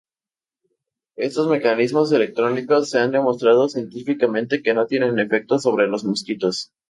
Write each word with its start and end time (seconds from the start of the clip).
Estos 1.17 1.47
mecanismos 1.47 2.11
electrónicos 2.11 2.89
se 2.89 2.97
ha 2.97 3.07
demostrado 3.07 3.69
científicamente 3.69 4.63
que 4.63 4.73
no 4.73 4.87
tienen 4.87 5.19
efecto 5.19 5.59
sobre 5.59 5.85
los 5.85 6.05
mosquitos. 6.05 6.71